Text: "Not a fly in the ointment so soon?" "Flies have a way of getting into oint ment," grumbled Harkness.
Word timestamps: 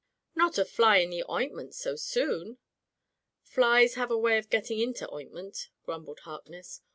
"Not 0.33 0.57
a 0.57 0.65
fly 0.65 0.97
in 0.97 1.11
the 1.11 1.23
ointment 1.29 1.75
so 1.75 1.95
soon?" 1.95 2.57
"Flies 3.43 3.93
have 3.93 4.09
a 4.09 4.17
way 4.17 4.39
of 4.39 4.49
getting 4.49 4.79
into 4.79 5.05
oint 5.05 5.29
ment," 5.31 5.69
grumbled 5.85 6.21
Harkness. 6.21 6.81